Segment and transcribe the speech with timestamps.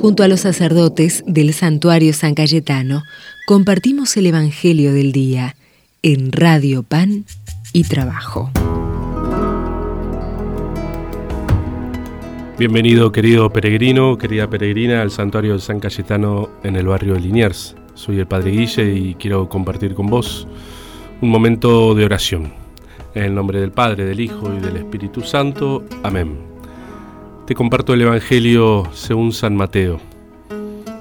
[0.00, 3.02] Junto a los sacerdotes del santuario San Cayetano,
[3.48, 5.56] compartimos el Evangelio del Día
[6.02, 7.24] en Radio Pan
[7.72, 8.52] y Trabajo.
[12.56, 17.74] Bienvenido querido peregrino, querida peregrina al santuario de San Cayetano en el barrio de Liniers.
[17.94, 20.46] Soy el Padre Guille y quiero compartir con vos
[21.20, 22.52] un momento de oración.
[23.16, 25.84] En el nombre del Padre, del Hijo y del Espíritu Santo.
[26.04, 26.47] Amén.
[27.48, 30.00] Te comparto el Evangelio según San Mateo.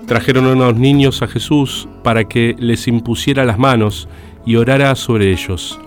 [0.06, 4.08] Trajeron unos niños a Jesús para que les impusiera las manos
[4.46, 5.78] y orara sobre ellos.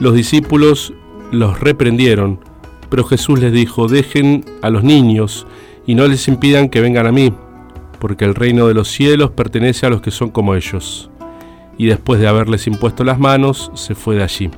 [0.00, 0.92] Los discípulos
[1.30, 2.40] los reprendieron,
[2.90, 5.46] pero Jesús les dijo, dejen a los niños
[5.86, 7.32] y no les impidan que vengan a mí,
[7.98, 11.10] porque el reino de los cielos pertenece a los que son como ellos.
[11.78, 14.50] Y después de haberles impuesto las manos, se fue de allí.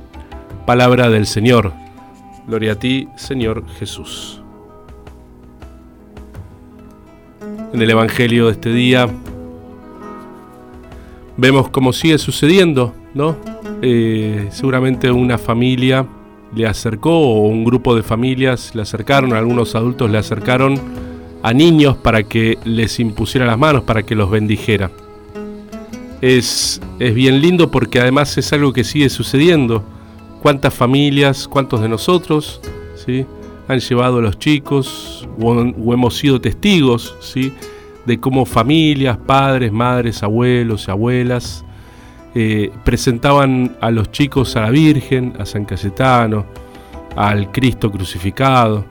[0.65, 1.71] Palabra del Señor.
[2.45, 4.41] Gloria a ti, Señor Jesús.
[7.41, 9.09] En el Evangelio de este día
[11.37, 13.35] vemos cómo sigue sucediendo, ¿no?
[13.81, 16.05] Eh, seguramente una familia
[16.55, 20.79] le acercó o un grupo de familias le acercaron, algunos adultos le acercaron
[21.43, 24.91] a niños para que les impusiera las manos, para que los bendijera.
[26.21, 29.83] Es, es bien lindo porque además es algo que sigue sucediendo.
[30.41, 32.61] ¿Cuántas familias, cuántos de nosotros
[33.05, 33.25] ¿sí?
[33.67, 35.53] Han llevado a los chicos o,
[35.93, 37.53] hemos sido testigos ¿sí?
[38.05, 41.65] de cómo familias, padres, madres, abuelos y abuelas
[42.35, 46.45] eh, presentaban a los chicos a la Virgen, a San Cayetano,
[47.15, 48.85] al Cristo crucificado.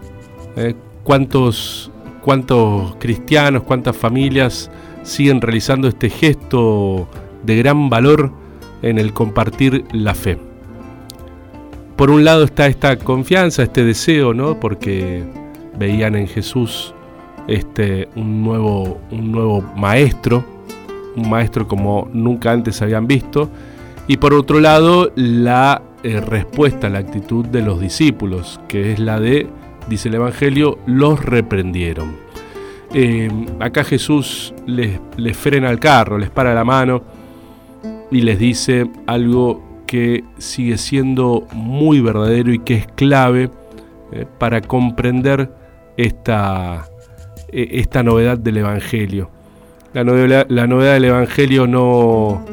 [0.56, 1.90] Eh, ¿Cuántos,
[2.22, 4.70] ¿Cuántos cristianos, cuántas familias
[5.02, 7.06] siguen realizando este gesto
[7.42, 8.32] de gran valor
[8.80, 10.38] en el compartir la fe?
[11.96, 14.58] Por un lado está esta confianza, este deseo, ¿no?
[14.58, 15.22] Porque
[15.78, 16.92] veían en Jesús
[17.46, 20.44] este, un, nuevo, un nuevo maestro,
[21.16, 23.48] un maestro como nunca antes habían visto,
[24.08, 29.20] y por otro lado la eh, respuesta, la actitud de los discípulos, que es la
[29.20, 29.46] de,
[29.88, 32.16] dice el Evangelio, los reprendieron.
[32.92, 33.30] Eh,
[33.60, 37.02] acá Jesús les, les frena el carro, les para la mano
[38.10, 43.48] y les dice algo que sigue siendo muy verdadero y que es clave
[44.10, 45.52] eh, para comprender
[45.96, 46.88] esta,
[47.52, 49.30] esta novedad del Evangelio.
[49.92, 52.44] La novedad, del Evangelio no,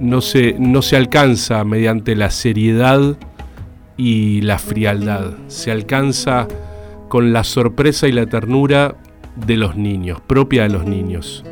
[0.00, 3.18] no, se, no se alcanza mediante la seriedad
[3.98, 6.48] y la frialdad, se alcanza
[7.10, 8.96] con la sorpresa y la ternura
[9.36, 11.44] de los niños, propia de los niños.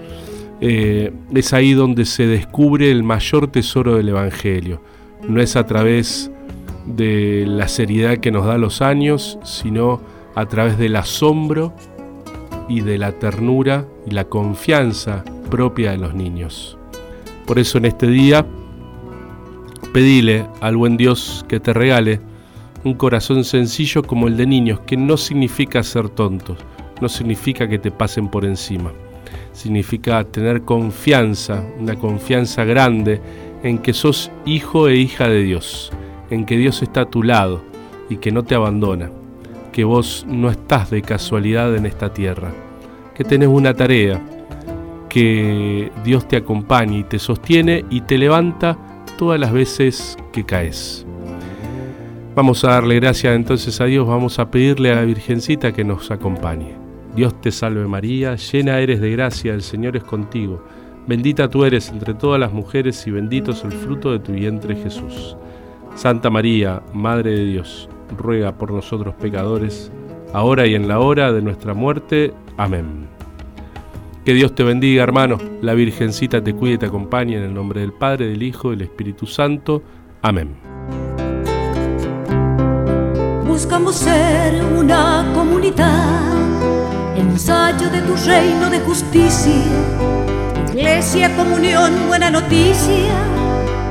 [0.63, 4.81] Eh, es ahí donde se descubre el mayor tesoro del Evangelio.
[5.29, 6.31] No es a través
[6.87, 10.01] de la seriedad que nos da los años, sino
[10.35, 11.73] a través del asombro
[12.69, 16.77] y de la ternura y la confianza propia de los niños.
[17.47, 18.47] Por eso en este día,
[19.93, 22.21] pedile al buen Dios que te regale
[22.85, 26.59] un corazón sencillo como el de niños, que no significa ser tontos,
[27.01, 28.91] no significa que te pasen por encima,
[29.53, 33.21] significa tener confianza, una confianza grande
[33.63, 35.93] en que sos hijo e hija de Dios,
[36.31, 37.63] en que Dios está a tu lado
[38.09, 39.11] y que no te abandona
[39.73, 42.53] que vos no estás de casualidad en esta tierra,
[43.15, 44.21] que tenés una tarea,
[45.09, 48.79] que Dios te acompañe y te sostiene y te levanta
[49.19, 51.07] todas las veces que caes.
[52.35, 56.11] Vamos a darle gracias entonces a Dios, vamos a pedirle a la Virgencita que nos
[56.11, 56.75] acompañe.
[57.15, 60.65] Dios te salve María, llena eres de gracia, el Señor es contigo.
[61.07, 64.77] Bendita tú eres entre todas las mujeres y bendito es el fruto de tu vientre
[64.77, 65.37] Jesús.
[65.95, 69.91] Santa María, Madre de Dios ruega por nosotros pecadores,
[70.33, 72.33] ahora y en la hora de nuestra muerte.
[72.57, 73.09] Amén.
[74.25, 75.39] Que Dios te bendiga, hermano.
[75.61, 78.77] La Virgencita te cuide y te acompañe en el nombre del Padre, del Hijo y
[78.77, 79.83] del Espíritu Santo.
[80.23, 80.55] Amén.
[83.47, 89.53] Buscamos ser una comunidad, ensayo de tu reino de justicia,
[90.75, 93.15] iglesia, comunión, buena noticia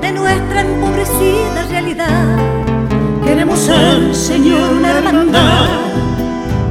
[0.02, 2.52] de nuestra empobrecida realidad
[3.24, 5.68] Queremos ser, Señor, una hermandad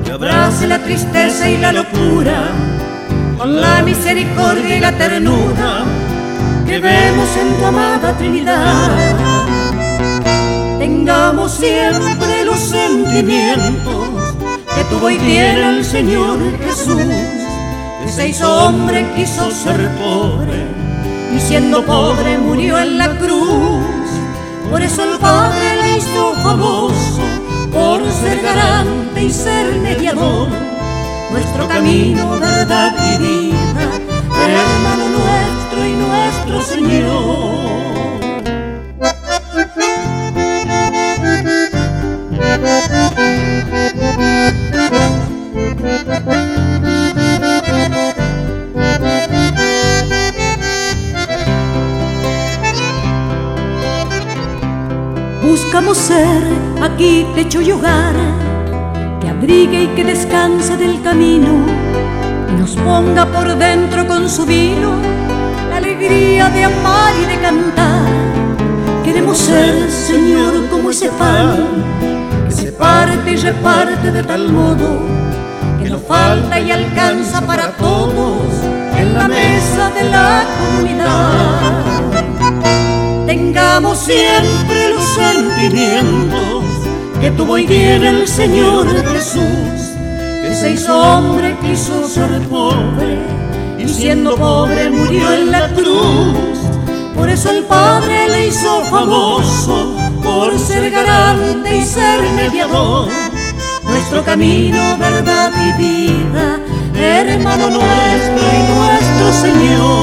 [0.05, 2.49] que abrace la tristeza y la locura
[3.39, 5.85] con la misericordia y la ternura
[6.67, 8.91] que vemos en tu amada Trinidad.
[10.79, 14.09] Tengamos siempre los sentimientos
[14.75, 17.01] que tuvo y tiene el Señor Jesús,
[18.11, 20.67] que se hizo hombre, quiso ser pobre
[21.33, 24.09] y siendo pobre murió en la cruz.
[24.69, 26.01] Por eso el Padre
[26.43, 27.23] famoso
[27.73, 30.49] por ser garante y ser mediador
[31.31, 33.89] nuestro camino, verdad y vida,
[34.49, 37.61] hermano nuestro y nuestro Señor.
[56.11, 56.43] Ser
[56.83, 58.15] aquí techo y hogar,
[59.21, 61.53] que abrigue y que descanse del camino
[62.51, 64.91] y nos ponga por dentro con su vino
[65.71, 68.09] la alegría de amar y de cantar.
[69.05, 71.59] Queremos ser, Señor, como ese pan
[72.47, 74.89] que se parte y reparte de tal modo
[75.81, 78.49] que no falta y alcanza para todos
[78.99, 81.71] en la mesa de la comunidad
[83.31, 84.80] tengamos siempre
[85.11, 86.65] sentimientos
[87.21, 89.43] que tuvo y tiene el Señor Jesús,
[90.43, 93.19] que se hombre, quiso ser pobre,
[93.79, 96.59] y siendo pobre murió en la cruz.
[97.15, 103.09] Por eso el Padre le hizo famoso, por ser garante y ser mediador.
[103.85, 106.59] Nuestro camino, verdad y vida,
[106.95, 110.00] hermano nuestro y nuestro Señor.